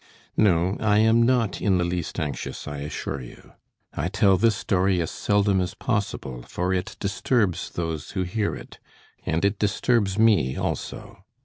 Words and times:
"No, 0.35 0.77
I 0.79 0.97
am 0.97 1.21
not 1.21 1.61
in 1.61 1.77
the 1.77 1.83
least 1.83 2.19
anxious, 2.19 2.67
I 2.67 2.79
assure 2.79 3.21
you. 3.21 3.51
I 3.93 4.07
tell 4.07 4.35
this 4.35 4.55
story 4.55 4.99
as 4.99 5.11
seldom 5.11 5.61
as 5.61 5.75
possible, 5.75 6.41
for 6.41 6.73
it 6.73 6.97
disturbs 6.99 7.69
those 7.69 8.09
who 8.17 8.23
hear 8.23 8.55
it, 8.55 8.79
and 9.27 9.45
it 9.45 9.59
disturbs 9.59 10.17
me 10.17 10.55
also. 10.57 11.23